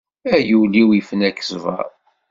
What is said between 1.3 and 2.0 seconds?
ssbeṛ!